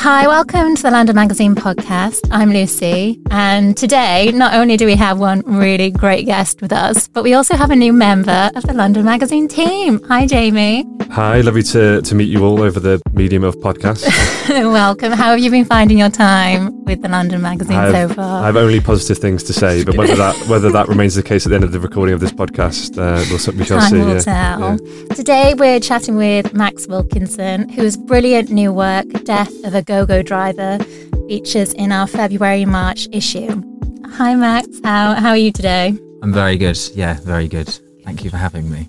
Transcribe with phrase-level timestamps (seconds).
[0.00, 2.28] Hi, welcome to the London Magazine podcast.
[2.30, 7.08] I'm Lucy, and today not only do we have one really great guest with us,
[7.08, 10.00] but we also have a new member of the London Magazine team.
[10.04, 10.84] Hi, Jamie.
[11.10, 14.06] Hi, lovely to, to meet you all over the medium of podcast.
[14.48, 15.10] welcome.
[15.10, 18.42] How have you been finding your time with the London Magazine I've, so far?
[18.42, 21.46] I have only positive things to say, but whether that whether that remains the case
[21.46, 23.98] at the end of the recording of this podcast, uh, we'll, we shall Time see.
[23.98, 24.20] will yeah.
[24.20, 24.60] tell.
[24.60, 25.14] Yeah.
[25.14, 30.78] Today we're chatting with Max Wilkinson, whose brilliant new work, Death of a Go-Go Driver,
[31.26, 33.62] features in our February-March issue.
[34.10, 34.68] Hi, Max.
[34.84, 35.98] How how are you today?
[36.22, 36.78] I'm very good.
[36.94, 37.68] Yeah, very good.
[38.04, 38.88] Thank you for having me.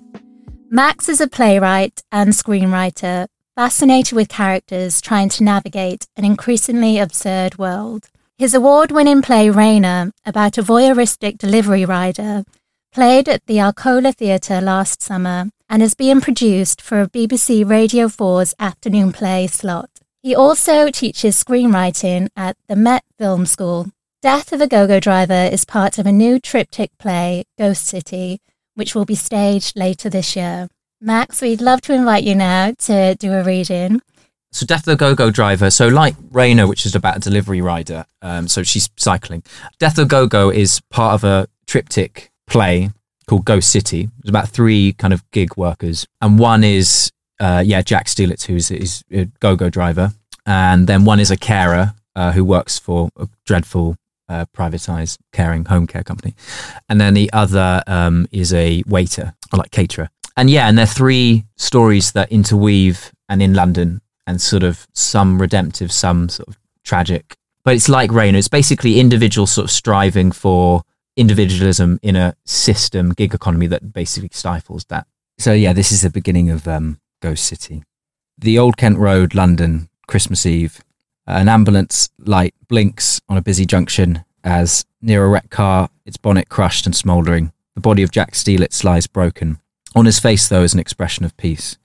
[0.72, 7.58] Max is a playwright and screenwriter, fascinated with characters trying to navigate an increasingly absurd
[7.58, 8.06] world.
[8.38, 12.44] His award winning play Rainer, about a voyeuristic delivery rider,
[12.92, 18.06] played at the Arcola Theatre last summer and is being produced for a BBC Radio
[18.06, 19.90] 4's afternoon play slot.
[20.22, 23.88] He also teaches screenwriting at the Met Film School.
[24.22, 28.40] Death of a Go-Go Driver is part of a new triptych play, Ghost City,
[28.74, 30.68] which will be staged later this year.
[31.00, 34.02] Max, we'd love to invite you now to do a reading.
[34.52, 35.70] So, Death of the Go-Go Driver.
[35.70, 38.04] So, like Rainer, which is about a delivery rider.
[38.20, 39.42] Um, so she's cycling.
[39.78, 42.90] Death of the Go-Go is part of a triptych play
[43.30, 44.08] called Ghost City.
[44.18, 48.70] It's about three kind of gig workers, and one is uh, yeah Jack Steelitz, who's
[48.72, 50.12] is a go-go driver,
[50.44, 53.96] and then one is a carer uh, who works for a dreadful
[54.30, 56.34] uh, privatized caring home care company,
[56.88, 60.08] and then the other um, is a waiter or like caterer.
[60.36, 65.40] And yeah, and they're three stories that interweave and in London and sort of some
[65.40, 67.34] redemptive, some sort of tragic.
[67.64, 68.38] But it's like Rainer.
[68.38, 70.82] It's basically individuals sort of striving for
[71.16, 75.06] individualism in a system gig economy that basically stifles that.
[75.38, 77.82] So yeah, this is the beginning of um, Ghost City.
[78.38, 80.80] The Old Kent Road, London, Christmas Eve.
[81.32, 86.48] An ambulance light blinks on a busy junction as near a wrecked car, its bonnet
[86.48, 87.52] crushed and smouldering.
[87.76, 89.60] The body of Jack Steelitz lies broken.
[89.94, 91.78] On his face, though, is an expression of peace.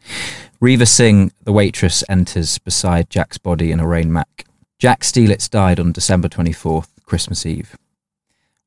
[0.60, 4.46] Reva Singh, the waitress, enters beside Jack's body in a rain mac.
[4.80, 7.78] Jack Steelitz died on December 24th, Christmas Eve,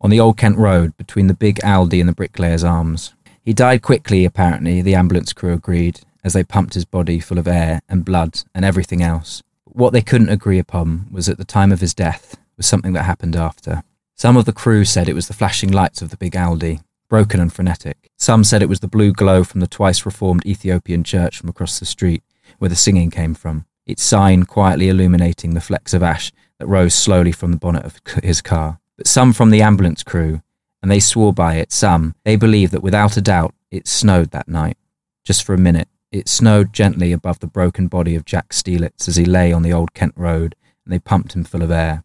[0.01, 3.15] on the Old Kent Road between the big Aldi and the Bricklayer's Arms.
[3.43, 7.49] He died quickly, apparently, the ambulance crew agreed, as they pumped his body full of
[7.49, 9.43] air and blood and everything else.
[9.73, 13.05] What they couldn't agree upon was at the time of his death was something that
[13.05, 13.83] happened after.
[14.15, 17.39] Some of the crew said it was the flashing lights of the big Aldi, broken
[17.41, 18.11] and frenetic.
[18.17, 21.79] Some said it was the blue glow from the twice reformed Ethiopian church from across
[21.79, 22.23] the street,
[22.59, 26.95] where the singing came from, its sign quietly illuminating the flecks of ash that rose
[26.95, 28.81] slowly from the bonnet of his car.
[28.97, 30.43] But some from the ambulance crew,
[30.83, 34.49] and they swore by it, some, they believed that without a doubt it snowed that
[34.49, 34.77] night.
[35.25, 39.17] Just for a minute, it snowed gently above the broken body of Jack Steelitz as
[39.17, 40.55] he lay on the old Kent road,
[40.85, 42.03] and they pumped him full of air.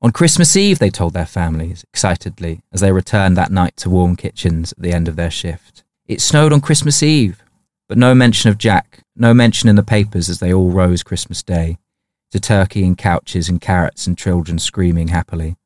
[0.00, 4.16] On Christmas Eve, they told their families, excitedly, as they returned that night to warm
[4.16, 5.82] kitchens at the end of their shift.
[6.06, 7.42] It snowed on Christmas Eve,
[7.88, 11.42] but no mention of Jack, no mention in the papers as they all rose Christmas
[11.42, 11.78] Day,
[12.30, 15.56] to turkey and couches and carrots and children screaming happily,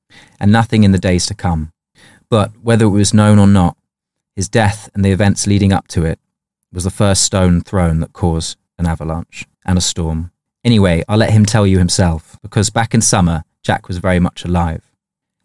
[0.40, 1.72] and nothing in the days to come.
[2.30, 3.76] But whether it was known or not,
[4.34, 6.18] his death and the events leading up to it
[6.72, 10.32] was the first stone thrown that caused an avalanche and a storm.
[10.64, 14.44] Anyway, I'll let him tell you himself, because back in summer, Jack was very much
[14.44, 14.90] alive.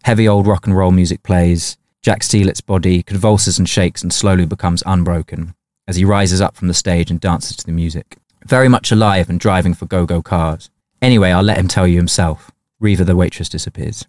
[0.03, 1.77] Heavy old rock and roll music plays.
[2.01, 5.53] Jack Steelitz's body convulses and shakes and slowly becomes unbroken
[5.88, 8.17] as he rises up from the stage and dances to the music.
[8.45, 10.69] Very much alive and driving for go go cars.
[11.01, 12.51] Anyway, I'll let him tell you himself.
[12.79, 14.05] Reva, the waitress, disappears.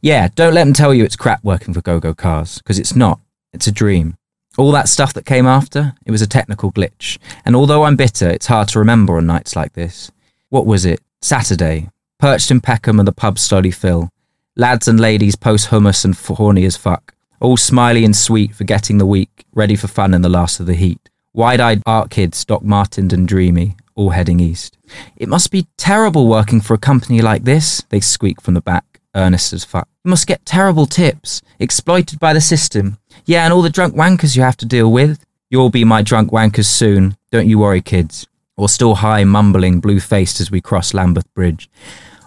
[0.00, 2.96] Yeah, don't let him tell you it's crap working for go go cars, because it's
[2.96, 3.20] not.
[3.52, 4.16] It's a dream.
[4.58, 7.16] All that stuff that came after, it was a technical glitch.
[7.44, 10.10] And although I'm bitter, it's hard to remember on nights like this.
[10.48, 11.00] What was it?
[11.22, 11.90] Saturday.
[12.18, 14.10] Perched in Peckham and the pub slowly fill.
[14.56, 17.14] Lads and ladies post hummus and horny as fuck.
[17.40, 20.74] All smiley and sweet, forgetting the week, ready for fun in the last of the
[20.74, 21.08] heat.
[21.32, 24.76] Wide eyed art kids, Doc Martined and dreamy, all heading east.
[25.16, 28.84] It must be terrible working for a company like this, they squeak from the back,
[29.18, 29.88] earnest as fuck.
[30.04, 32.98] You must get terrible tips, exploited by the system.
[33.26, 35.24] Yeah, and all the drunk wankers you have to deal with.
[35.50, 38.26] You'll be my drunk wankers soon, don't you worry, kids.
[38.56, 41.68] Or still high, mumbling, blue faced as we cross Lambeth Bridge.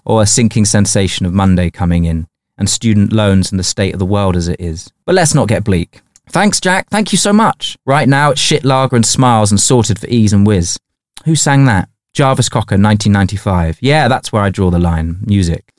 [0.05, 2.27] Or a sinking sensation of Monday coming in,
[2.57, 4.91] and student loans and the state of the world as it is.
[5.05, 6.01] But let's not get bleak.
[6.29, 6.89] Thanks, Jack.
[6.89, 7.77] Thank you so much.
[7.85, 10.79] Right now, it's shit lager and smiles and sorted for ease and whiz.
[11.25, 11.89] Who sang that?
[12.13, 13.79] Jarvis Cocker, 1995.
[13.81, 15.19] Yeah, that's where I draw the line.
[15.25, 15.71] Music.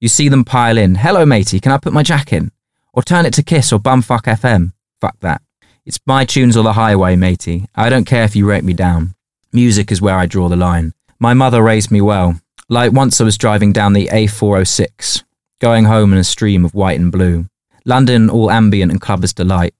[0.00, 0.94] You see them pile in.
[0.94, 2.52] Hello, matey, can I put my jack in?
[2.92, 4.72] Or turn it to Kiss or Bumfuck FM.
[5.00, 5.42] Fuck that.
[5.84, 7.66] It's my tunes or the highway, matey.
[7.74, 9.14] I don't care if you rate me down.
[9.52, 10.92] Music is where I draw the line.
[11.18, 12.40] My mother raised me well.
[12.68, 15.24] Like once I was driving down the A406,
[15.60, 17.46] going home in a stream of white and blue.
[17.84, 19.74] London all ambient and clubbers delight.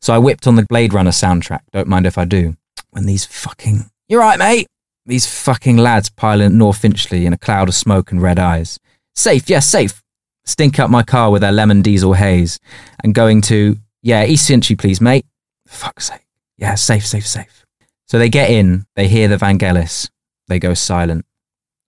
[0.00, 2.56] So I whipped on the Blade Runner soundtrack, don't mind if I do.
[2.90, 3.90] When these fucking.
[4.06, 4.68] You're right, mate!
[5.06, 8.78] These fucking lads pile in North Finchley in a cloud of smoke and red eyes.
[9.14, 10.02] Safe, yes, safe.
[10.44, 12.58] Stink up my car with their lemon diesel haze
[13.02, 15.26] and going to, yeah, East Finchley, please, mate.
[15.66, 16.26] Fuck's sake.
[16.58, 17.64] Yeah, safe, safe, safe.
[18.06, 20.10] So they get in, they hear the Vangelis,
[20.48, 21.24] they go silent.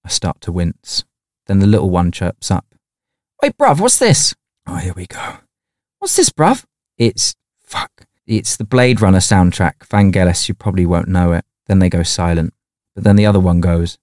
[0.04, 1.04] I start to wince.
[1.46, 2.64] Then the little one chirps up.
[3.42, 4.34] Wait, bruv, what's this?
[4.66, 5.38] Oh, here we go.
[5.98, 6.64] What's this, bruv?
[6.96, 9.78] It's, fuck, it's the Blade Runner soundtrack.
[9.88, 11.44] Vangelis, you probably won't know it.
[11.66, 12.54] Then they go silent.
[12.94, 13.98] But then the other one goes,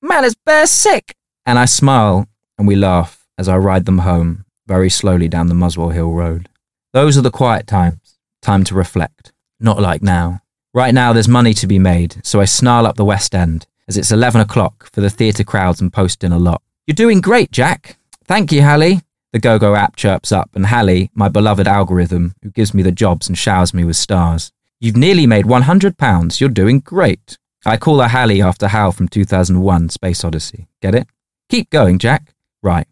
[0.00, 1.14] Man, it's bare sick.
[1.44, 5.54] And I smile and we laugh as I ride them home very slowly down the
[5.54, 6.48] Muswell Hill Road.
[6.92, 9.32] Those are the quiet times, time to reflect.
[9.60, 10.40] Not like now.
[10.74, 13.96] Right now, there's money to be made, so I snarl up the West End as
[13.96, 16.62] it's 11 o'clock for the theatre crowds and post a lot.
[16.86, 17.98] You're doing great, Jack.
[18.24, 19.02] Thank you, Hallie.
[19.32, 23.28] The GoGo app chirps up, and Hallie, my beloved algorithm, who gives me the jobs
[23.28, 24.52] and showers me with stars.
[24.80, 26.40] You've nearly made £100.
[26.40, 27.38] You're doing great.
[27.64, 30.68] I call her Hallie after Hal from 2001 Space Odyssey.
[30.82, 31.08] Get it?
[31.48, 32.34] Keep going, Jack.
[32.66, 32.88] Right.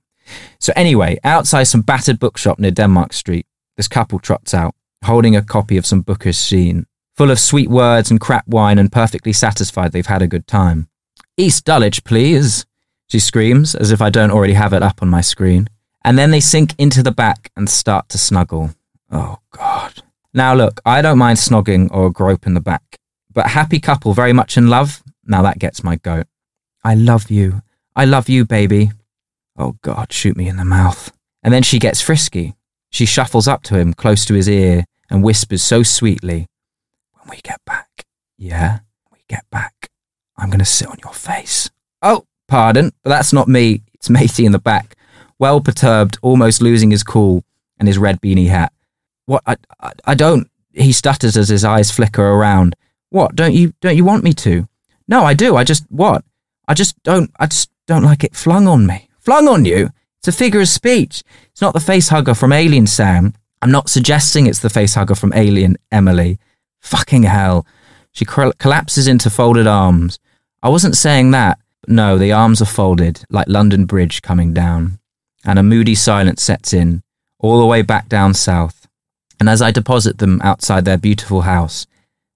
[0.61, 3.44] So, anyway, outside some battered bookshop near Denmark Street,
[3.76, 6.87] this couple trots out, holding a copy of some bookish scene,
[7.17, 10.88] full of sweet words and crap wine and perfectly satisfied they've had a good time.
[11.37, 12.67] East Dulwich, please,
[13.09, 15.69] she screams, as if I don't already have it up on my screen.
[16.05, 18.70] And then they sink into the back and start to snuggle.
[19.11, 20.05] Oh, God.
[20.32, 23.00] Now, look, I don't mind snogging or a grope in the back,
[23.32, 26.27] but happy couple very much in love, now that gets my goat.
[26.85, 27.62] I love you.
[27.97, 28.93] I love you, baby.
[29.56, 31.12] Oh, God, shoot me in the mouth.
[31.43, 32.55] And then she gets frisky.
[32.91, 36.49] She shuffles up to him, close to his ear, and whispers so sweetly,
[37.12, 38.06] When we get back,
[38.37, 39.91] yeah, when we get back,
[40.37, 41.71] I'm going to sit on your face.
[42.03, 43.83] Oh, pardon, but that's not me.
[43.95, 44.97] It's Matey in the back,
[45.39, 47.45] well perturbed, almost losing his cool
[47.79, 48.73] and his red beanie hat.
[49.27, 49.43] What?
[49.47, 50.49] I, I, I don't.
[50.73, 52.77] He stutters as his eyes flicker around.
[53.11, 53.35] What?
[53.37, 53.73] Don't you?
[53.81, 54.69] Don't you want me to?
[55.09, 55.56] No, I do.
[55.56, 56.25] I just what?
[56.69, 57.31] I just don't.
[57.39, 59.09] I just don't like it flung on me.
[59.25, 59.88] Flung on you?
[60.19, 61.23] It's a figure of speech.
[61.50, 63.32] It's not the face hugger from Alien Sam.
[63.62, 66.38] I'm not suggesting it's the face hugger from Alien Emily.
[66.81, 67.67] Fucking hell.
[68.12, 70.19] She collapses into folded arms.
[70.62, 71.59] I wasn't saying that.
[71.88, 74.99] No, the arms are folded, like London Bridge coming down.
[75.44, 77.03] And a moody silence sets in,
[77.38, 78.87] all the way back down south.
[79.41, 81.87] And as I deposit them outside their beautiful house,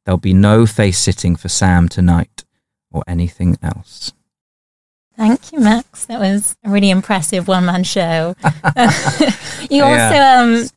[0.05, 2.45] there'll be no face sitting for Sam tonight
[2.91, 4.13] or anything else.
[5.19, 6.07] Thank you, Max.
[6.07, 8.37] That was a really impressive one man show.
[9.69, 10.17] you yeah, also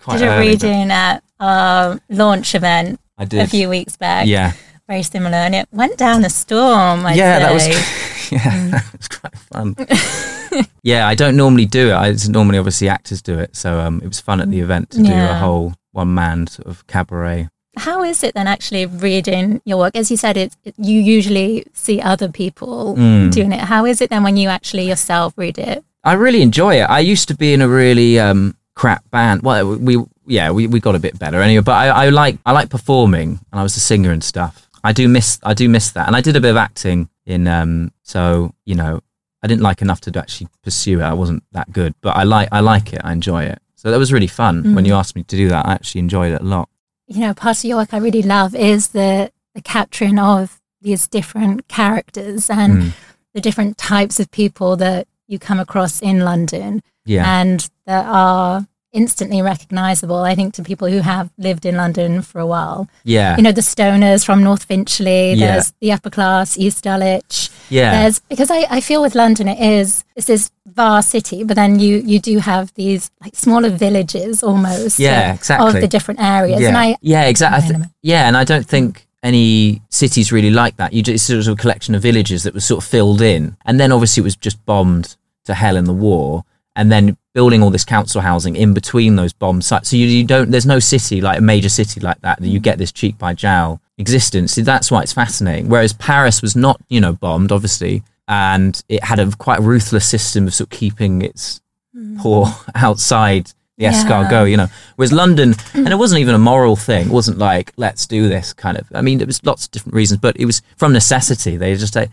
[0.09, 3.41] um, did a reading at our launch event I did.
[3.41, 4.25] a few weeks back.
[4.25, 4.53] Yeah.
[4.87, 5.37] Very similar.
[5.37, 7.05] And it went down a storm.
[7.05, 7.43] I'd yeah, say.
[7.43, 7.67] that was
[8.31, 8.71] yeah, mm.
[8.71, 10.65] that was quite fun.
[10.83, 11.93] yeah, I don't normally do it.
[11.93, 13.55] I normally obviously actors do it.
[13.55, 15.27] So um, it was fun at the event to yeah.
[15.27, 17.47] do a whole one man sort of cabaret.
[17.77, 19.95] How is it then actually reading your work?
[19.95, 23.31] As you said, it, you usually see other people mm.
[23.31, 23.61] doing it.
[23.61, 25.83] How is it then when you actually yourself read it?
[26.03, 26.83] I really enjoy it.
[26.83, 29.43] I used to be in a really um, crap band.
[29.43, 31.63] Well, we yeah we, we got a bit better anyway.
[31.63, 34.67] But I, I like I like performing, and I was a singer and stuff.
[34.83, 37.47] I do miss I do miss that, and I did a bit of acting in.
[37.47, 39.01] Um, so you know,
[39.43, 41.03] I didn't like enough to actually pursue it.
[41.03, 43.01] I wasn't that good, but I like I like it.
[43.03, 43.59] I enjoy it.
[43.75, 44.75] So that was really fun mm.
[44.75, 45.65] when you asked me to do that.
[45.65, 46.69] I actually enjoyed it a lot
[47.11, 51.07] you know, part of your work I really love is the the capturing of these
[51.07, 52.91] different characters and mm.
[53.33, 56.81] the different types of people that you come across in London.
[57.05, 57.41] Yeah.
[57.41, 62.39] And that are instantly recognizable, I think, to people who have lived in London for
[62.39, 62.89] a while.
[63.03, 63.37] Yeah.
[63.37, 65.53] You know, the stoners from North Finchley, yeah.
[65.53, 67.49] there's the upper class, East Dulwich.
[67.71, 68.01] Yeah.
[68.01, 71.79] There's because I, I feel with London it is it's this vast city, but then
[71.79, 74.99] you you do have these like smaller villages almost.
[74.99, 75.67] Yeah, exactly.
[75.67, 76.61] Of the different areas.
[76.61, 76.67] Yeah.
[76.67, 77.75] And I Yeah, exactly.
[77.75, 80.93] Th- yeah, and I don't think any cities really like that.
[80.93, 83.55] You just sort of a collection of villages that was sort of filled in.
[83.65, 86.43] And then obviously it was just bombed to hell in the war
[86.75, 89.89] and then building all this council housing in between those bomb sites.
[89.89, 92.59] So you, you don't, there's no city like a major city like that that you
[92.59, 92.63] mm.
[92.63, 94.55] get this cheek by jowl existence.
[94.55, 95.69] That's why it's fascinating.
[95.69, 100.47] Whereas Paris was not, you know, bombed, obviously, and it had a quite ruthless system
[100.47, 101.61] of sort of keeping its
[101.95, 102.17] mm.
[102.19, 103.91] poor outside the yeah.
[103.91, 104.67] escargot, you know.
[104.95, 107.07] Whereas London, and it wasn't even a moral thing.
[107.07, 108.87] It wasn't like let's do this kind of.
[108.93, 111.57] I mean, there was lots of different reasons, but it was from necessity.
[111.57, 112.07] They just, you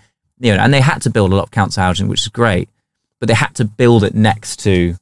[0.55, 2.69] know, and they had to build a lot of council housing, which is great
[3.21, 4.97] but they had to build it next to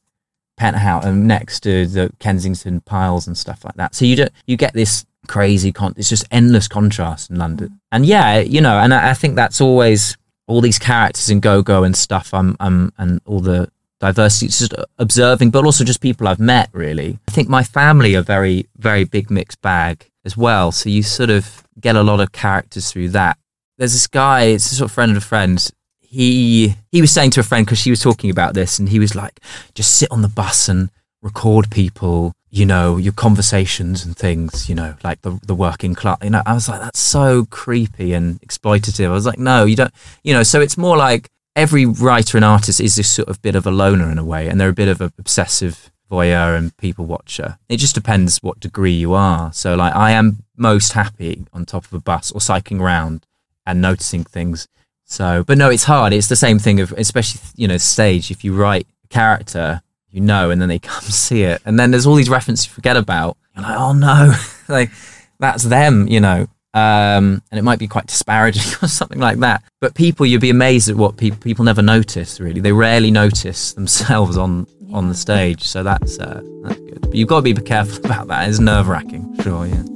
[0.57, 3.95] penthouse and next to the Kensington piles and stuff like that.
[3.95, 5.95] So you don't you get this crazy con.
[5.97, 7.81] It's just endless contrast in London.
[7.93, 10.17] And yeah, you know, and I, I think that's always
[10.47, 12.33] all these characters in Go Go and stuff.
[12.33, 16.71] I'm, I'm, and all the diversity, just observing, but also just people I've met.
[16.73, 20.73] Really, I think my family are very, very big mixed bag as well.
[20.73, 23.39] So you sort of get a lot of characters through that.
[23.79, 25.71] There's this guy, it's a sort of friend of a friend.
[26.01, 28.99] He he was saying to a friend because she was talking about this, and he
[28.99, 29.41] was like,
[29.75, 30.91] just sit on the bus and
[31.21, 36.19] record people, you know, your conversations and things, you know, like the the working class.
[36.23, 39.07] You know, I was like, that's so creepy and exploitative.
[39.07, 39.93] I was like, no, you don't.
[40.23, 43.57] You know, so it's more like every writer and artist is this sort of bit
[43.57, 46.77] of a loner in a way, and they're a bit of an obsessive voyeur and
[46.77, 47.59] people watcher.
[47.69, 49.53] It just depends what degree you are.
[49.53, 53.27] So, like, I am most happy on top of a bus or cycling around
[53.67, 54.69] and noticing things.
[55.05, 56.13] So, but no, it's hard.
[56.13, 58.31] It's the same thing of, especially you know, stage.
[58.31, 59.83] If you write character,
[60.17, 62.73] you know, and then they come see it, and then there's all these references you
[62.73, 63.37] forget about.
[63.55, 64.35] You're like, oh no,
[64.69, 64.91] like
[65.39, 66.49] that's them, you know.
[66.75, 69.63] Um, and it might be quite disparaging or something like that.
[69.81, 72.41] But people, you'd be amazed at what people people never notice.
[72.41, 75.63] Really, they rarely notice themselves on on the stage.
[75.63, 77.03] So that's uh, that's good.
[77.03, 78.49] But you've got to be careful about that.
[78.49, 79.96] It's nerve wracking, sure, yeah.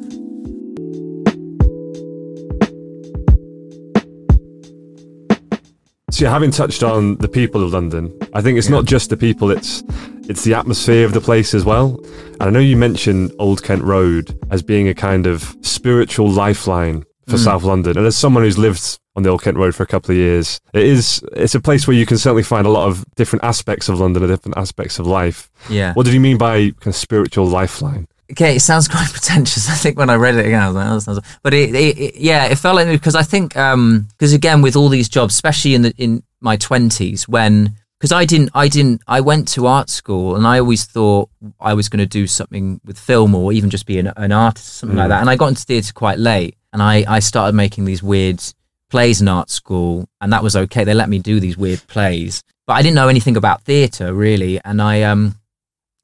[6.11, 8.77] So having touched on the people of London, I think it's Yeah.
[8.77, 9.83] not just the people; it's
[10.29, 11.99] it's the atmosphere of the place as well.
[12.41, 17.05] And I know you mentioned Old Kent Road as being a kind of spiritual lifeline
[17.27, 17.45] for Mm.
[17.45, 17.97] South London.
[17.99, 20.61] And as someone who's lived on the Old Kent Road for a couple of years,
[20.75, 23.89] it is it's a place where you can certainly find a lot of different aspects
[23.89, 25.49] of London and different aspects of life.
[25.69, 25.95] Yeah.
[25.95, 28.07] What did you mean by kind of spiritual lifeline?
[28.33, 29.69] Okay, it sounds quite pretentious.
[29.69, 31.39] I think when I read it again, I was like, oh, that sounds.
[31.43, 34.89] But it, it, it yeah, it felt like because I think because again with all
[34.89, 39.21] these jobs, especially in the in my twenties when because I didn't I didn't I
[39.21, 41.29] went to art school and I always thought
[41.61, 44.69] I was going to do something with film or even just be an, an artist
[44.69, 45.11] or something like Mm.
[45.11, 45.21] that.
[45.21, 48.43] And I got into theatre quite late, and I I started making these weird
[48.89, 50.85] plays in art school, and that was okay.
[50.85, 54.59] They let me do these weird plays, but I didn't know anything about theatre really,
[54.65, 55.37] and I um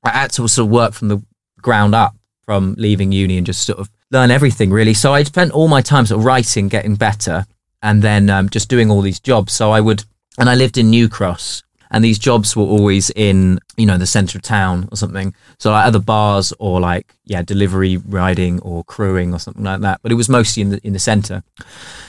[0.04, 1.22] I had to sort of work from the
[1.66, 4.94] ground up from leaving uni and just sort of learn everything really.
[4.94, 7.44] So I spent all my time sort of writing, getting better,
[7.82, 9.52] and then um, just doing all these jobs.
[9.52, 10.04] So I would,
[10.38, 14.06] and I lived in New Cross, and these jobs were always in you know the
[14.06, 15.34] centre of town or something.
[15.58, 20.00] So like other bars or like yeah delivery riding or crewing or something like that.
[20.02, 21.42] But it was mostly in the in the centre.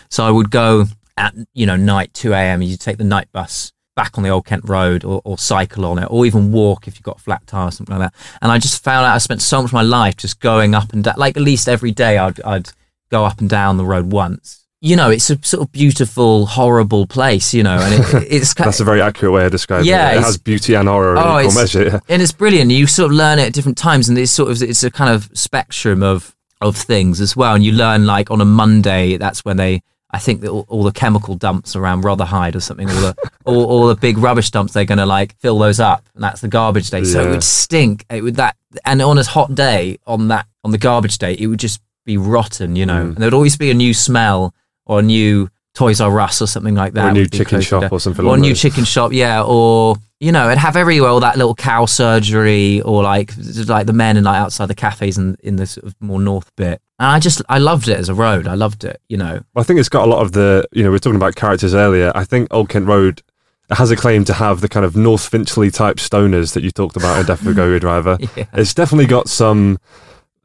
[0.10, 0.86] So I would go
[1.18, 2.62] at you know night two a.m.
[2.62, 6.00] You take the night bus back on the old Kent Road or, or cycle on
[6.00, 8.38] it or even walk if you've got a flat tire or something like that.
[8.42, 10.94] And I just found out I spent so much of my life just going up
[10.94, 12.70] and down, like at least every day I'd, I'd
[13.12, 14.64] go up and down the road once.
[14.80, 18.68] You know, it's a sort of beautiful, horrible place, you know, and it, it's kind
[18.68, 20.18] That's a very accurate way of describing Yeah, it.
[20.20, 21.84] It has beauty and horror in Oh, equal measure.
[21.84, 22.00] yeah.
[22.08, 22.70] and it's brilliant.
[22.70, 25.10] You sort of learn it at different times, and it's sort of it's a kind
[25.14, 27.56] of spectrum of of things as well.
[27.56, 29.82] And you learn like on a Monday, that's when they.
[30.18, 33.66] I think that all, all the chemical dumps around Rotherhithe or something, all the all,
[33.66, 36.48] all the big rubbish dumps, they're going to like fill those up, and that's the
[36.48, 37.04] garbage day.
[37.04, 38.04] So it would stink.
[38.10, 41.46] It would that, and on a hot day, on that on the garbage day, it
[41.46, 43.04] would just be rotten, you know.
[43.04, 43.10] Mm.
[43.10, 44.56] And there would always be a new smell
[44.88, 47.06] or a new Toys R Us or something like that.
[47.06, 47.90] Or a new chicken shop down.
[47.92, 48.36] or something like that.
[48.36, 49.44] Or a new chicken shop, yeah.
[49.44, 53.32] Or you know, it'd have everywhere all that little cow surgery, or like
[53.68, 56.50] like the men and like outside the cafes in in the sort of more north
[56.56, 56.82] bit.
[57.00, 58.48] And I just I loved it as a road.
[58.48, 59.00] I loved it.
[59.10, 61.16] You know, I think it's got a lot of the, you know, we are talking
[61.18, 62.12] about characters earlier.
[62.16, 63.22] I think Old Kent Road
[63.70, 66.96] has a claim to have the kind of North Finchley type stoners that you talked
[66.96, 68.18] about in Death of a Go-Go Driver.
[68.36, 69.78] yeah, It's definitely got some,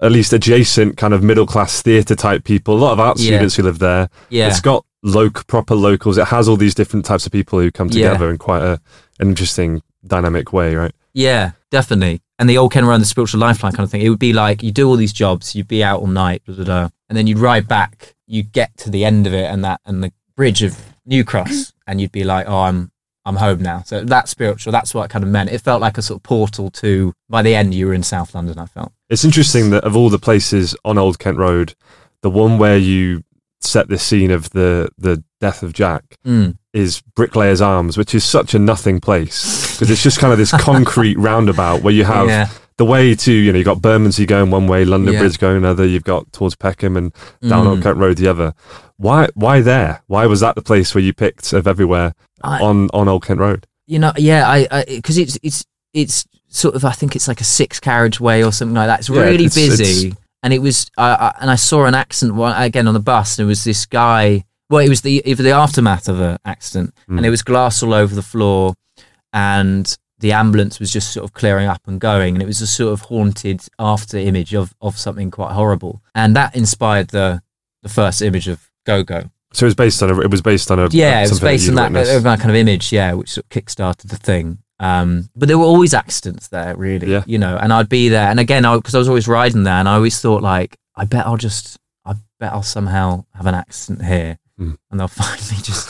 [0.00, 3.28] at least adjacent kind of middle class theatre type people, a lot of art Yeah.
[3.36, 4.10] students who live there.
[4.28, 6.18] yeah, It's got loc proper locals.
[6.18, 8.08] It has all these different types of people who come Yeah.
[8.10, 8.80] together in quite a,
[9.20, 10.92] an interesting dynamic way, right?
[11.14, 12.22] yeah, definitely.
[12.38, 14.00] And the old Ken around the spiritual lifeline kind of thing.
[14.00, 16.54] It would be like you do all these jobs, you'd be out all night, blah,
[16.56, 18.14] blah, blah, and then you'd ride back.
[18.26, 21.72] You get to the end of it, and that and the bridge of New Cross,
[21.86, 22.90] and you'd be like, "Oh, I'm
[23.26, 24.72] I'm home now." So that's spiritual.
[24.72, 25.50] That's what it kind of meant.
[25.50, 27.12] It felt like a sort of portal to.
[27.28, 28.58] By the end, you were in South London.
[28.58, 28.90] I felt.
[29.10, 31.74] It's interesting that of all the places on Old Kent Road,
[32.22, 33.22] the one where you
[33.64, 36.56] set this scene of the, the death of Jack Mm.
[36.72, 40.50] is Bricklayer's Arms, which is such a nothing place because it's just kind of this
[40.60, 42.48] concrete roundabout where you have yeah.
[42.76, 45.20] the way to, you know, you've got Bermondsey going one way, London Yeah.
[45.20, 47.12] Bridge going another, you've got towards Peckham and
[47.46, 47.68] down Mm.
[47.68, 48.54] Old Kent Road the other.
[48.96, 50.02] Why why there?
[50.06, 53.40] Why was that the place where you picked of everywhere I- on, on Old Kent
[53.40, 53.66] Road?
[53.88, 57.44] you know, yeah, I because it's it's it's sort of I think it's like a
[57.44, 59.00] six carriage way or something like that.
[59.00, 62.36] It's Yeah, really it's- busy, and it was I, I, and I saw an accident
[62.36, 64.44] one again on the bus, and it was this guy.
[64.70, 67.16] Well, it was the it was the aftermath of an accident, Mm.
[67.16, 68.74] and there was glass all over the floor,
[69.32, 72.66] and the ambulance was just sort of clearing up and going, and it was a
[72.66, 77.42] sort of haunted after image of of something quite horrible, and that inspired the
[77.82, 79.30] the first image of Go Go.
[79.52, 80.20] So it was based on a.
[80.20, 80.88] It was based on a.
[80.92, 84.08] yeah, it was based on that, that kind of image, yeah, which sort of kickstarted
[84.08, 84.58] the thing.
[84.82, 87.22] Um, but there were always accidents there, really, Yeah.
[87.26, 87.56] you know.
[87.56, 90.20] And I'd be there, and again, because I, was always riding there, and I always
[90.20, 94.72] thought like, I bet I'll just, I bet I'll somehow have an accident here, Hmm.
[94.90, 95.88] and they'll find me just,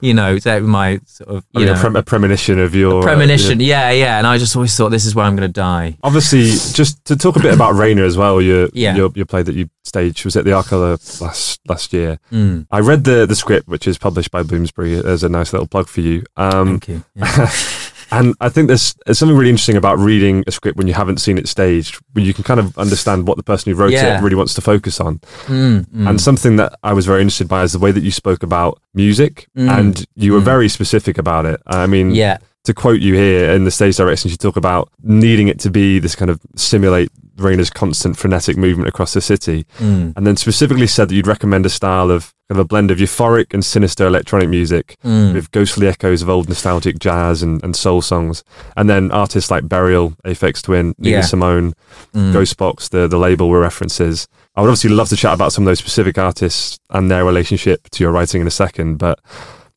[0.00, 2.72] you know, that my sort of, I you mean, know, a, prem- a premonition of
[2.74, 4.18] your uh, premonition, your- yeah, yeah.
[4.18, 5.96] And I just always thought this is where I'm going to die.
[6.04, 8.40] Obviously, just to talk a bit about Rainer as well.
[8.40, 8.94] Your Yeah.
[8.94, 12.20] your your play that you staged was at the Arcola last last year.
[12.30, 14.94] Mm, I read the the script, which is published by Bloomsbury.
[14.94, 16.22] As a nice little plug for you.
[16.36, 17.04] Um, thank you.
[17.16, 17.50] Yeah.
[18.10, 21.18] And I think there's, there's something really interesting about reading a script when you haven't
[21.18, 24.18] seen it staged, where you can kind of understand what the person who wrote Yeah.
[24.18, 25.18] it really wants to focus on.
[25.46, 26.08] Mm, mm.
[26.08, 28.80] And something that I was very interested by is the way that you spoke about
[28.94, 29.78] music, Mm.
[29.78, 30.44] and you were Mm.
[30.44, 31.60] very specific about it.
[31.66, 35.48] I mean, yeah, to quote you here in the stage directions, you talk about needing
[35.48, 40.12] it to be this kind of simulate Rainer's constant frenetic movement across the city, mm,
[40.16, 42.98] and then specifically said that you'd recommend a style of kind of a blend of
[42.98, 45.32] euphoric and sinister electronic music mm.
[45.32, 48.44] with ghostly echoes of old nostalgic jazz and, and soul songs.
[48.76, 51.22] And then artists like Burial, Aphex Twin, Nina Yeah.
[51.22, 51.72] Simone,
[52.12, 52.32] mm.
[52.32, 54.28] Ghostbox, the, the label were references.
[54.54, 57.88] I would obviously love to chat about some of those specific artists and their relationship
[57.90, 58.98] to your writing in a second.
[58.98, 59.20] But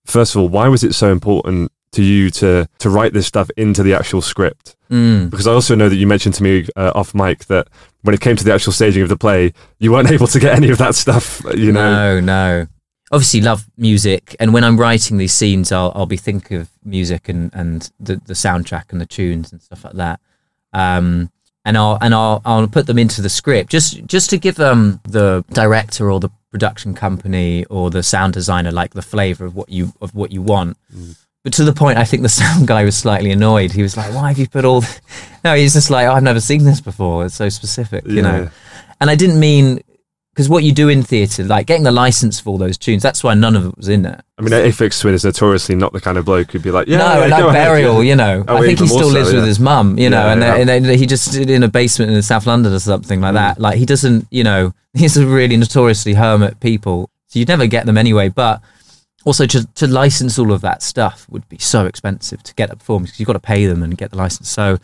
[0.06, 3.50] first of all, why was it so important to you to, to write this stuff
[3.58, 4.76] into the actual script?
[4.90, 5.30] Mm.
[5.30, 7.68] Because I also know that you mentioned to me uh, off mic that
[8.04, 10.56] when it came to the actual staging of the play, you weren't able to get
[10.56, 12.20] any of that stuff, you know?
[12.20, 12.68] No, no.
[13.12, 17.30] Obviously, love music, and when I'm writing these scenes, I'll I'll be thinking of music
[17.30, 20.20] and and the the soundtrack and the tunes and stuff like that.
[20.74, 21.32] Um,
[21.64, 25.00] and I'll and I'll I'll put them into the script just just to give them
[25.04, 29.70] the director or the production company or the sound designer like the flavor of what
[29.70, 30.78] you of what you want.
[31.48, 33.72] But to the point, I think the sound guy was slightly annoyed.
[33.72, 35.00] He was like, "Why have you put all?" th-"
[35.46, 37.24] No, he's just like, oh, "I've never seen this before.
[37.24, 38.50] It's so specific, you know."
[39.00, 39.80] And I didn't mean
[40.34, 43.24] because what you do in theatre, like getting the license for all those tunes, that's
[43.24, 44.20] why none of it was in there.
[44.38, 46.98] I mean, Aphex Twin is notoriously not the kind of bloke who'd be like, yeah,
[46.98, 48.10] no, yeah, like ahead, burial, yeah.
[48.10, 48.44] you know.
[48.46, 49.48] Oh, I think he still so, lives with yeah.
[49.48, 50.56] his mum, you know, Yeah, and, yeah.
[50.58, 53.36] and then he just did in a basement in South London or something like Mm.
[53.36, 53.60] that.
[53.62, 57.86] Like he doesn't, you know, he's a really notoriously hermit people, so you'd never get
[57.86, 58.28] them anyway.
[58.28, 58.62] But
[59.28, 62.76] also to to license all of that stuff would be so expensive to get the
[62.78, 64.50] performance because you've got to pay them and get the license.
[64.50, 64.78] So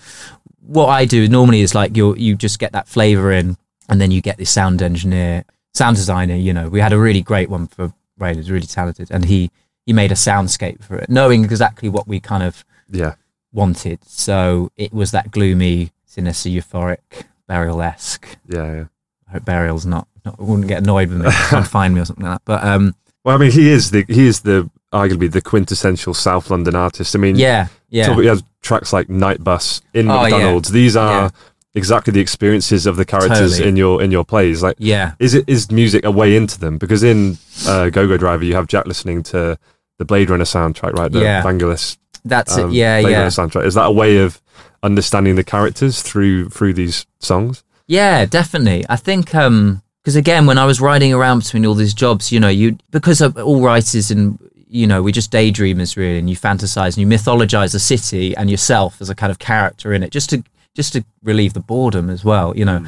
[0.61, 3.57] what I do normally is like you you just get that flavor in,
[3.89, 6.35] and then you get this sound engineer, sound designer.
[6.35, 8.35] You know, we had a really great one for Ray.
[8.35, 9.49] He's really talented, and he
[9.85, 13.15] he made a soundscape for it, knowing exactly what we kind of Yeah.
[13.51, 13.99] wanted.
[14.05, 18.27] So it was that gloomy, sinister, euphoric, burial esque.
[18.47, 18.83] Yeah, yeah.
[19.27, 22.25] I hope burial's not, not wouldn't get annoyed with me, can't find me or something
[22.25, 22.45] like that.
[22.45, 26.49] But um, Well, I mean, he is the he is the arguably the quintessential South
[26.49, 27.15] London artist.
[27.15, 30.21] I mean, yeah, yeah, talk- you have tracks like Night Bus in Oh, yeah.
[30.23, 30.69] McDonald's.
[30.69, 31.29] These are Yeah.
[31.73, 33.69] exactly the experiences of the characters Totally.
[33.69, 34.61] in your in your plays.
[34.61, 36.77] Like, yeah, is it is music a way into them?
[36.77, 39.57] Because in uh, Go Go Driver, you have Jack listening to
[39.99, 41.11] the Blade Runner soundtrack, right?
[41.11, 41.43] The Yeah.
[41.43, 42.73] Vangelis that's um, it.
[42.75, 43.65] Yeah, Blade yeah, Runner soundtrack.
[43.65, 44.41] Is that a way of
[44.81, 47.63] understanding the characters through through these songs?
[47.87, 48.85] yeah, definitely.
[48.89, 52.39] I think um, because again, when I was riding around between all these jobs, you
[52.39, 54.37] know, you because of all writers and
[54.67, 58.49] you know, we're just daydreamers really, and you fantasize and you mythologize a city and
[58.49, 60.43] yourself as a kind of character in it, just to
[60.75, 62.85] just to relieve the boredom as well, you know.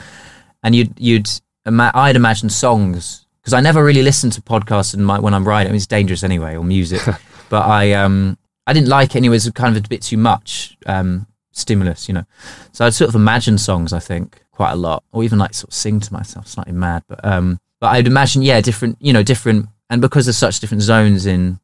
[0.63, 1.29] And you'd you'd
[1.65, 5.69] I'd imagine songs because I never really listened to podcasts in my, when I'm riding.
[5.69, 7.01] I mean, it's dangerous anyway, or music.
[7.49, 9.35] but I um I didn't like it anyway.
[9.35, 12.25] It was kind of a bit too much um stimulus, you know.
[12.71, 13.93] So I'd sort of imagine songs.
[13.93, 17.03] I think quite a lot, or even like sort of sing to myself, slightly mad.
[17.07, 19.67] But um, but I'd imagine yeah, different, you know, different.
[19.89, 21.59] And because there's such different zones in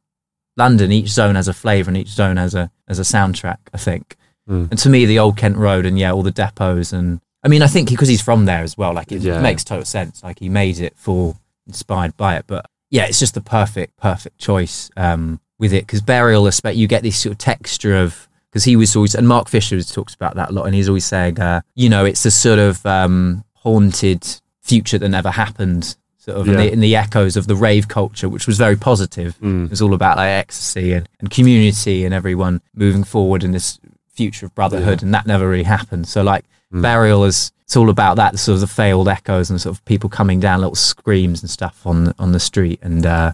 [0.58, 3.58] London, each zone has a flavour and each zone has a as a soundtrack.
[3.74, 4.16] I think.
[4.50, 4.72] Mm.
[4.72, 7.62] And to me, the old Kent Road and yeah, all the depots and I mean,
[7.64, 9.42] I think because he's from there as well, like it Yeah.
[9.42, 10.24] makes total sense.
[10.24, 11.36] Like he made it for
[11.68, 16.02] inspired by it, but yeah, it's just the perfect, perfect choice um, with it because
[16.02, 19.82] burial, you get this sort of texture of because he was always and Mark Fisher
[19.84, 22.60] talks about that a lot, and he's always saying, uh, you know, it's a sort
[22.60, 24.24] of um, haunted
[24.62, 25.96] future that never happened.
[26.18, 29.36] Sort of in, the, in the echoes of the rave culture, which was very positive.
[29.42, 29.66] Mm.
[29.66, 33.80] It was all about like ecstasy and, and community and everyone moving forward in this
[34.08, 36.08] future of brotherhood, and that never really happened.
[36.08, 36.82] So like Mm.
[36.84, 40.10] burial is it's all about that sort of the failed echoes and sort of people
[40.10, 43.34] coming down, little screams and stuff on the, on the street, and uh,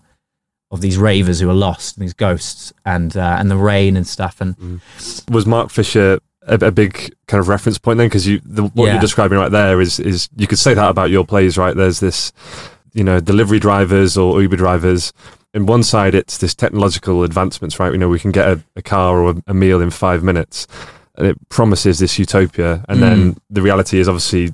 [0.71, 4.05] of these ravers who are lost, and these ghosts, and uh, and the rain and
[4.07, 4.81] stuff, and
[5.31, 8.07] was Mark Fisher a, a big kind of reference point then?
[8.07, 8.93] Because you, the, what Yeah.
[8.93, 11.75] you're describing right there is is you could say that about your plays, right?
[11.75, 12.31] There's this,
[12.93, 15.13] you know, delivery drivers or Uber drivers.
[15.53, 17.91] In one side, it's this technological advancements, right?
[17.91, 20.67] You know, we can get a, a car or a, a meal in five minutes,
[21.15, 22.83] and it promises this utopia.
[22.89, 23.37] And then Mm.
[23.49, 24.53] the reality is obviously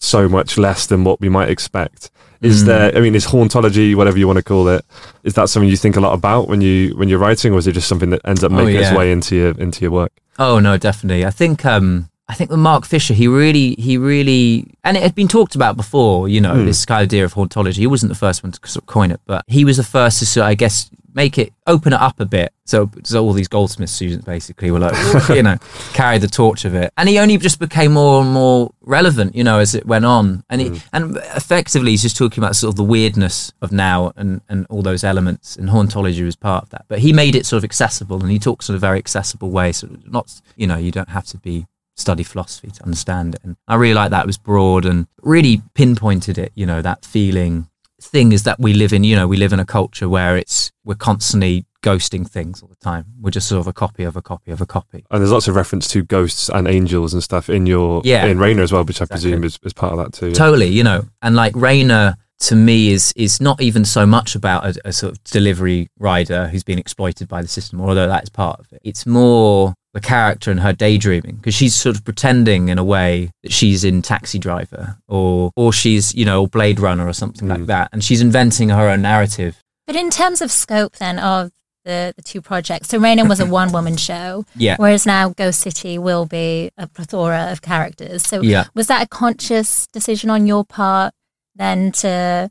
[0.00, 2.10] so much less than what we might expect.
[2.42, 2.66] Is Mm.
[2.66, 2.96] there?
[2.96, 4.84] I mean, is hauntology, whatever you want to call it,
[5.24, 7.66] is that something you think a lot about when you when you're writing, or is
[7.66, 10.12] it just something that ends up Oh, making its way into your into your work?
[10.38, 11.24] Oh no, definitely.
[11.24, 15.14] I think um I think with Mark Fisher, he really he really and it had
[15.14, 16.66] been talked about before, you know, Hmm.
[16.66, 17.76] this idea of hauntology.
[17.76, 20.18] He wasn't the first one to sort of coin it, but he was the first
[20.20, 22.52] to sort of, I guess make it open it up a bit.
[22.66, 24.94] So, so all these goldsmith students basically were like,
[25.30, 25.56] you know,
[25.94, 26.92] carry the torch of it.
[26.98, 30.44] And he only just became more and more relevant, you know, as it went on.
[30.50, 34.42] And he, and effectively he's just talking about sort of the weirdness of now and,
[34.50, 36.84] and all those elements and hauntology was part of that.
[36.86, 39.72] But he made it sort of accessible and he talks in a very accessible way.
[39.72, 43.40] So not, you know, you don't have to be study philosophy to understand it.
[43.42, 44.24] And I really like that.
[44.24, 47.68] It was broad and really pinpointed it, you know, that feeling
[48.00, 50.70] thing is that we live in, you know, we live in a culture where it's,
[50.84, 53.06] we're constantly ghosting things all the time.
[53.20, 55.04] We're just sort of a copy of a copy of a copy.
[55.10, 58.26] And there's lots of reference to ghosts and angels and stuff in your Yeah.
[58.26, 60.28] in Rainer as well, which I presume is, is part of that too.
[60.28, 60.34] yeah.
[60.34, 64.66] Totally, you know, and like Rainer to me is is not even so much about
[64.66, 68.28] a, a sort of delivery rider who's been exploited by the system, although that is
[68.28, 68.80] part of it.
[68.84, 73.30] It's more the character and her daydreaming because she's sort of pretending in a way
[73.42, 77.60] that she's in Taxi Driver or or she's you know Blade Runner or something like
[77.62, 77.66] Mm.
[77.74, 79.56] that, and she's inventing her own narrative.
[79.86, 81.50] But in terms of scope, then of
[81.86, 85.60] the, the two projects, so Rainer was a one woman show, Yeah, whereas now Ghost
[85.60, 88.26] City will be a plethora of characters.
[88.26, 88.64] So yeah.
[88.74, 91.14] was that a conscious decision on your part
[91.54, 92.50] then to,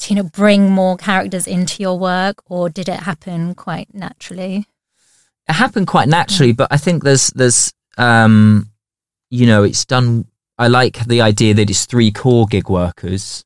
[0.00, 4.66] to you know bring more characters into your work, or did it happen quite naturally?
[5.48, 8.70] It happened quite naturally, but I think there's there's um
[9.30, 10.26] you know it's done.
[10.58, 13.44] I like the idea that it's three core gig workers,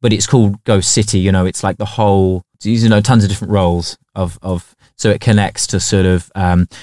[0.00, 1.18] but it's called Ghost City.
[1.18, 5.10] You know, it's like the whole you know tons of different roles of of so
[5.10, 6.30] it connects to sort of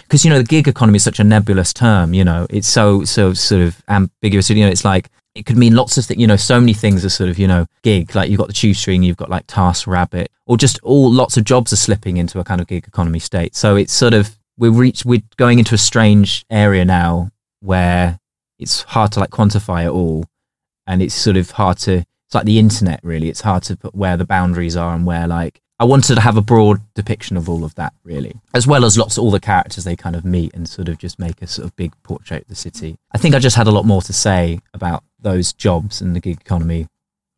[0.03, 2.13] because you know the gig economy is such a nebulous term.
[2.13, 4.49] You know, it's so so sort of ambiguous.
[4.49, 6.19] You know, it's like it could mean lots of things.
[6.19, 8.13] You know, so many things are sort of you know gig.
[8.15, 11.37] Like you've got the tube string, you've got like Task Rabbit, or just all lots
[11.37, 13.55] of jobs are slipping into a kind of gig economy state.
[13.55, 18.19] So it's sort of we're reach we're going into a strange area now where
[18.59, 20.25] it's hard to like quantify it all,
[20.85, 22.05] and it's sort of hard to.
[22.27, 23.27] It's like the internet, really.
[23.27, 26.37] It's hard to put where the boundaries are and where like I wanted to have
[26.37, 29.39] a broad depiction of all of that, really, as well as lots of all the
[29.39, 32.43] characters they kind of meet and sort of just make a sort of big portrait
[32.43, 32.97] of the city.
[33.11, 36.19] I think I just had a lot more to say about those jobs and the
[36.19, 36.87] gig economy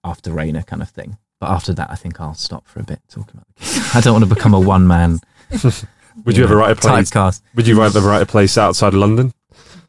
[0.04, 1.18] after Rainer kind of thing.
[1.40, 3.84] But after that, I think I'll stop for a bit talking about the gig.
[3.96, 5.20] I don't want to become a one man.
[6.26, 6.92] Would you ever write a play?
[7.02, 7.42] typecast?
[7.56, 9.34] Would you ever write a place outside of London?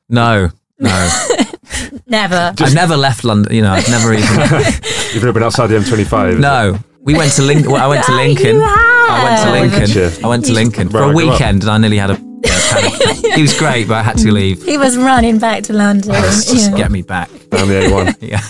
[0.09, 1.11] No, no.
[2.07, 2.53] Never.
[2.59, 3.55] I've never left London.
[3.55, 4.25] You know, I've never even.
[5.15, 6.39] You've never been outside the M25?
[6.39, 7.71] no, we went to Lincoln.
[7.71, 8.57] Well, I went to Lincoln.
[8.57, 9.51] Oh you I went to.
[9.53, 9.95] Lincoln.
[9.95, 10.25] Gotcha.
[10.25, 12.15] I went to Lincoln for a weekend, and I nearly had a.
[12.15, 13.35] Yeah, panic.
[13.35, 14.63] he was great, but I had to leave.
[14.63, 16.13] He was running back to London.
[16.13, 16.77] Just yeah.
[16.77, 17.31] get me back.
[17.49, 18.17] Down the A1.
[18.21, 18.41] Yeah.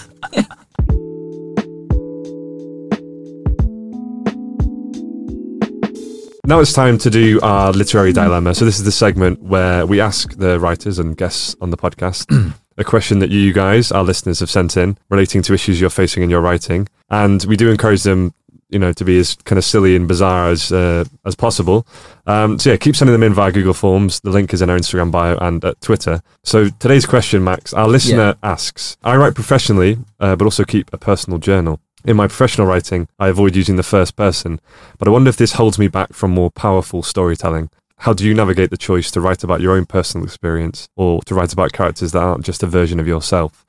[6.47, 8.55] Now it's time to do our literary dilemma.
[8.55, 12.27] So this is the segment where we ask the writers and guests on the podcast
[12.77, 16.23] a question that you guys, our listeners, have sent in relating to issues you're facing
[16.23, 18.35] in your writing, and we do encourage them,
[18.69, 21.87] you know, to be as kind of silly and bizarre as uh, as possible.
[22.27, 24.21] Um, so yeah, keep sending them in via Google Forms.
[24.21, 26.21] The link is in our Instagram bio and at Twitter.
[26.43, 30.99] So today's question, Max, our listener asks: I write professionally, uh, but also keep a
[30.99, 31.81] personal journal.
[32.05, 34.61] In my professional writing, I avoid using the first person,
[34.99, 37.71] but I wonder if this holds me back from more powerful storytelling.
[37.99, 41.35] How do you navigate the choice to write about your own personal experience or to
[41.35, 43.65] write about characters that aren't just a version of yourself?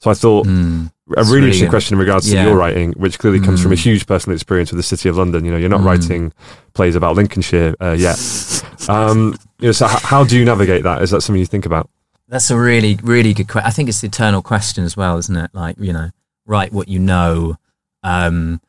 [0.00, 0.90] So I thought Mm.
[1.16, 1.70] a really really interesting good.
[1.70, 2.42] question in regards Yeah.
[2.44, 3.78] to your writing, which clearly comes from a Mm.
[3.82, 5.44] huge personal experience with the city of London.
[5.44, 5.86] You know, you're not Mm.
[5.86, 6.32] writing
[6.72, 8.18] plays about Lincolnshire uh, yet.
[8.88, 11.00] Um, you know, so h- how do you navigate that?
[11.00, 11.88] Is that something you think about?
[12.28, 13.66] That's a really, really good question.
[13.66, 15.50] I think it's the eternal question as well, isn't it?
[15.54, 16.10] Like, you know,
[16.46, 17.56] write what you know,
[18.04, 18.60] um,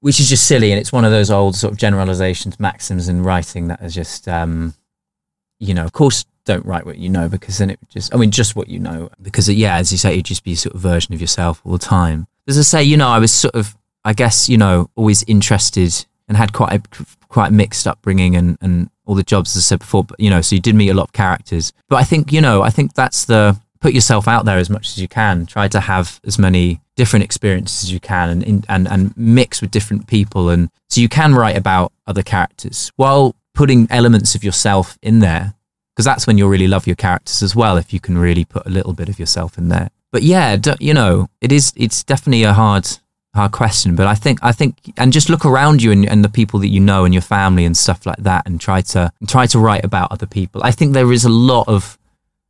[0.00, 0.72] which is just silly.
[0.72, 4.26] And it's one of those old sort of generalizations, maxims in writing that are just,
[4.26, 4.72] um,
[5.58, 8.30] you know, of course, don't write what you know because then it just, I mean,
[8.30, 9.10] just what you know.
[9.20, 11.72] Because, yeah, as you say, you'd just be a sort of version of yourself all
[11.72, 12.26] the time.
[12.48, 16.06] As I say, you know, I was sort of, I guess, you know, always interested
[16.26, 19.78] and had quite a quite mixed upbringing and, and all the jobs, as I said
[19.80, 20.04] before.
[20.04, 21.72] But, you know, so you did meet a lot of characters.
[21.88, 24.88] But I think, you know, I think that's the, put yourself out there as much
[24.88, 25.46] as you can.
[25.46, 29.70] Try to have as many different experiences as you can and, and, and mix with
[29.70, 30.50] different people.
[30.50, 35.54] And so you can write about other characters while putting elements of yourself in there.
[35.94, 38.66] Because that's when you'll really love your characters as well, if you can really put
[38.66, 39.90] a little bit of yourself in there.
[40.12, 42.88] But yeah, you know, it is, it's definitely a hard,
[43.34, 43.96] hard question.
[43.96, 46.68] But I think, I think, and just look around you and, and the people that
[46.68, 49.84] you know and your family and stuff like that and try to, try to write
[49.84, 50.62] about other people.
[50.64, 51.98] I think there is a lot of,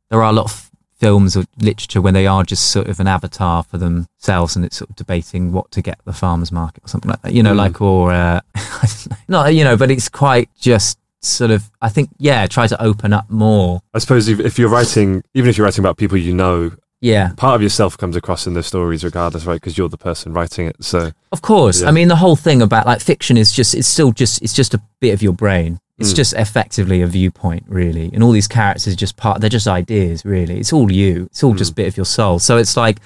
[0.09, 0.70] there are a lot of
[1.01, 4.77] films or literature when they are just sort of an avatar for themselves and it's
[4.77, 7.33] sort of debating what to get at the farmers market or something like that.
[7.33, 7.57] You know, Mm.
[7.65, 8.41] like or uh,
[9.27, 13.13] not you know, but it's quite just sort of I think yeah, try to open
[13.13, 13.81] up more.
[13.95, 17.31] I suppose if, if you're writing, even if you're writing about people you know, Yeah.
[17.35, 19.55] part of yourself comes across in the stories regardless, right?
[19.61, 20.75] Because you're the person writing it.
[20.83, 21.81] So Of course.
[21.81, 21.89] Yeah.
[21.89, 24.73] I mean, the whole thing about like fiction is just, it's still just, it's just
[24.75, 25.79] a bit of your brain.
[26.01, 26.15] It's Mm.
[26.17, 28.09] just effectively a viewpoint, really.
[28.13, 30.59] And all these characters are just part, they're just ideas, really.
[30.59, 31.27] It's all you.
[31.31, 32.39] It's all just a bit of your soul.
[32.39, 32.99] So it's like,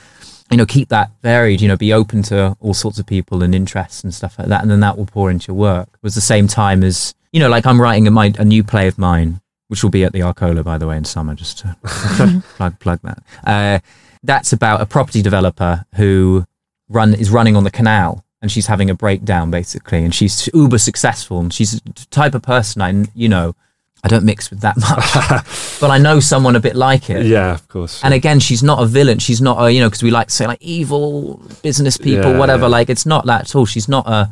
[0.49, 3.53] you know, keep that varied, you know, be open to all sorts of people and
[3.53, 4.61] interests and stuff like that.
[4.63, 5.89] And then that will pour into your work.
[5.93, 8.63] It was the same time as, you know, like I'm writing a, my, a new
[8.63, 11.59] play of mine, which will be at the Arcola, by the way, in summer, just
[11.59, 11.75] to
[12.55, 13.23] plug, plug that.
[13.45, 13.79] Uh,
[14.23, 16.45] that's about a property developer who
[16.89, 20.77] run is running on the canal and she's having a breakdown basically and she's uber
[20.77, 23.55] successful and she's the type of person I you know
[24.03, 27.25] I don't mix with that much but I know someone a bit like it.
[27.25, 28.03] Yeah, of course.
[28.03, 29.17] and again she's not a villain.
[29.17, 32.37] She's not a you know because we like to say like evil business people Yeah,
[32.37, 32.65] whatever.
[32.65, 32.77] yeah.
[32.77, 33.65] like it's not that at all.
[33.65, 34.29] She's not a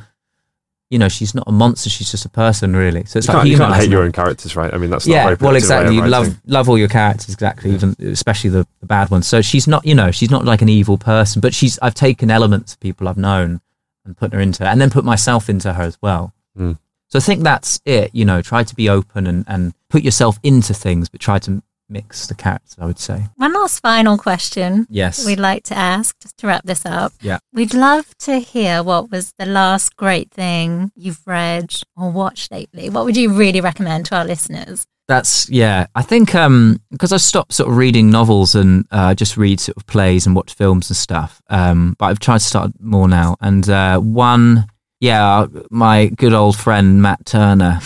[0.91, 1.89] you know she's not a monster.
[1.89, 3.04] She's just a person really.
[3.06, 4.71] So it's you like can't, you can't hate your own characters, right?
[4.71, 5.95] I mean, that's not yeah well exactly.
[5.95, 9.26] You love love all your characters exactly even especially the, the bad ones.
[9.26, 12.30] So she's not you know she's not like an evil person but she's i've taken
[12.30, 13.60] elements of people i've known
[14.06, 16.78] and put her into and then put myself into her as well Mm.
[17.10, 20.38] so i think that's it you know try to be open and and put yourself
[20.44, 24.86] into things but try to mix the characters i would say One last final question
[24.89, 27.12] yes we'd like to ask, just to wrap this up.
[27.22, 27.39] Yeah.
[27.54, 32.89] We'd love to hear what was the last great thing you've read or watched lately.
[32.89, 34.86] What would you really recommend to our listeners?
[35.08, 35.88] That's yeah.
[35.96, 39.76] I think um because I stopped sort of reading novels and uh, just read sort
[39.78, 41.42] of plays and watch films and stuff.
[41.50, 43.36] Um, but I've tried to start more now.
[43.42, 44.66] And uh, one,
[45.02, 47.80] yeah, my good old friend Matt Turner,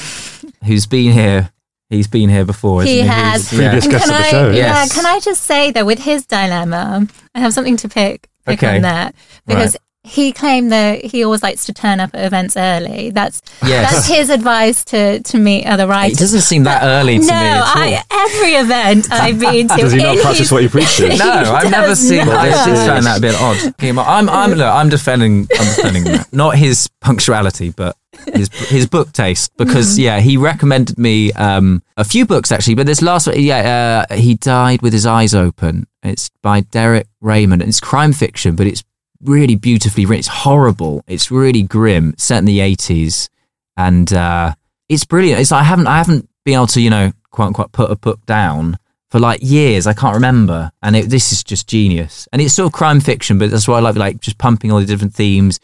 [0.65, 1.51] who's been here.
[1.89, 2.83] He's been here before.
[2.83, 3.51] He has.
[3.53, 3.59] Yeah.
[3.71, 4.93] Previous guest can of the I, show, Yeah, yes.
[4.93, 8.75] can I just say though, with his dilemma, I have something to pick pick Okay.
[8.75, 9.75] on that because
[10.07, 13.09] he claimed that he always likes to turn up at events early.
[13.11, 13.91] That's Yes.
[13.91, 16.17] that's his advice to to meet other writers.
[16.17, 17.63] It doesn't seem that early to no, me at all.
[17.65, 19.75] I, every event I've been to.
[19.77, 21.19] Does he not in practice his- what he preaches?
[21.19, 22.21] No, I've never does seen.
[22.21, 22.67] I not.
[22.67, 23.57] just found that a bit odd.
[23.77, 26.27] Okay, but I'm, I'm, look, I'm defending, I'm defending that.
[26.33, 27.95] not his punctuality, but
[28.33, 29.51] his his book taste.
[29.57, 32.75] Because yeah, he recommended me um, a few books actually.
[32.75, 35.85] But this last one, yeah, uh, he died with his eyes open.
[36.03, 37.61] It's by Derek Raymond.
[37.61, 38.83] It's crime fiction, but it's
[39.21, 40.19] really beautifully written.
[40.19, 41.03] It's horrible.
[41.07, 42.13] It's really grim.
[42.17, 43.29] Set in the eighties,
[43.75, 44.53] and uh,
[44.89, 45.41] it's brilliant.
[45.41, 47.95] It's like I haven't I haven't been able to you know quote unquote put a
[47.95, 48.77] book down
[49.09, 49.87] for like years.
[49.87, 52.27] I can't remember, and it, this is just genius.
[52.31, 54.79] And it's sort of crime fiction, but that's why I like like just pumping all
[54.79, 55.59] the different themes.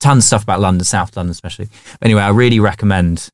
[0.00, 1.68] Tons of stuff about London, South London especially.
[2.02, 3.28] Anyway, I really recommend.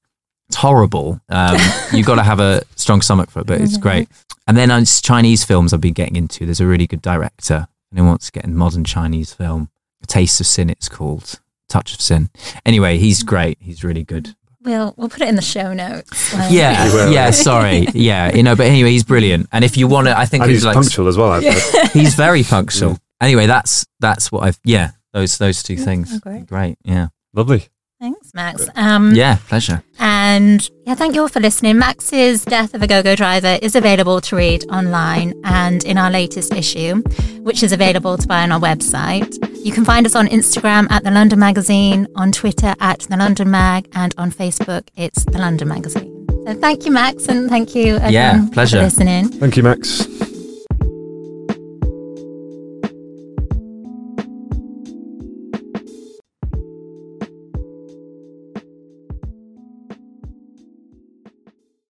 [0.49, 1.21] It's horrible.
[1.29, 1.59] Um,
[1.93, 4.09] you got to have a strong stomach for it, but it's great.
[4.47, 6.47] And then it's Chinese films I've been getting into.
[6.47, 9.71] There's a really good director, and he wants to get in modern Chinese film.
[10.03, 11.41] A Taste of Sin, it's called.
[11.69, 12.31] Touch of Sin.
[12.65, 13.59] Anyway, he's great.
[13.61, 14.35] He's really good.
[14.63, 16.35] We'll we'll put it in the show notes.
[16.35, 17.31] Um, Yeah, yeah.
[17.31, 18.35] Sorry, yeah.
[18.35, 19.49] You know, but anyway, he's brilliant.
[19.53, 21.93] And if you want to, I think And he's he's like punctual as well, I've
[21.93, 22.99] he's very punctual.
[23.21, 24.91] Anyway, that's that's what I've yeah.
[25.13, 26.11] Those those two things.
[26.15, 26.47] oh, great.
[26.47, 26.79] Great.
[26.85, 27.09] Yeah.
[27.35, 27.69] Lovely.
[28.01, 28.69] Thanks, Max.
[28.77, 29.39] Um, Yeah.
[29.49, 29.83] Pleasure.
[29.99, 31.79] And yeah, thank you all for listening.
[31.79, 36.55] Max's Death of a Go-Go Driver is available to read online and in our latest
[36.55, 37.03] issue,
[37.43, 39.35] which is available to buy on our website.
[39.65, 43.51] You can find us on Instagram at The London Magazine, on Twitter at The London
[43.51, 46.15] Mag, and on Facebook, it's The London Magazine.
[46.47, 48.79] So thank you, Max, and thank you, everyone, Yeah, pleasure.
[48.79, 49.29] for listening.
[49.29, 50.07] Thank you, Max.